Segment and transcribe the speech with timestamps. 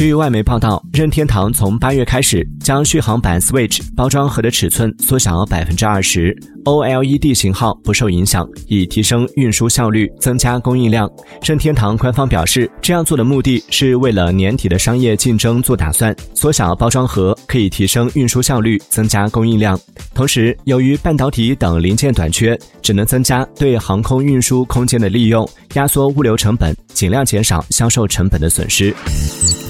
[0.00, 6.34] 据外媒报道，任天堂从八月开始将续航版 Switch 包装盒的尺寸缩小百分之二十
[6.64, 11.06] ，OLED 型号不受影响，以提升运输效率、增加供应量。
[11.42, 16.16] 任天堂官方表示，这样做的目的是为了年底的商业竞争做打算。
[16.34, 19.78] 缩小包装盒可以提升运输效率、增加供应量。
[20.14, 28.94] 同时，由于半导体等零件短缺，只能增加对航空运输空间的利用，压缩物流成本，尽量减少销售成本的损失。